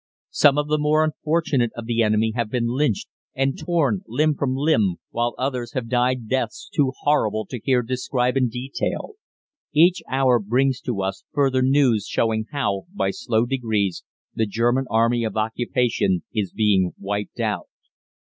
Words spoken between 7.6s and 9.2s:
here describe in detail.